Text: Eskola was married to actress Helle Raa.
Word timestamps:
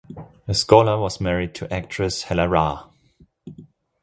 Eskola 0.49 0.99
was 0.99 1.21
married 1.21 1.53
to 1.53 1.71
actress 1.71 2.23
Helle 2.23 2.47
Raa. 2.47 2.89